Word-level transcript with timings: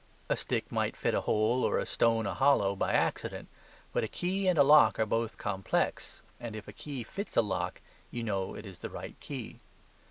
A 0.29 0.35
stick 0.35 0.71
might 0.71 0.97
fit 0.97 1.13
a 1.13 1.21
hole 1.21 1.63
or 1.63 1.77
a 1.77 1.85
stone 1.85 2.25
a 2.25 2.33
hollow 2.33 2.75
by 2.75 2.91
accident. 2.91 3.47
But 3.93 4.03
a 4.03 4.07
key 4.07 4.47
and 4.47 4.57
a 4.57 4.63
lock 4.63 4.99
are 4.99 5.05
both 5.05 5.37
complex. 5.37 6.23
And 6.39 6.55
if 6.55 6.67
a 6.67 6.73
key 6.73 7.03
fits 7.03 7.37
a 7.37 7.43
lock, 7.43 7.81
you 8.09 8.23
know 8.23 8.55
it 8.55 8.65
is 8.65 8.79
the 8.79 8.89
right 8.89 9.15
key. 9.19 9.59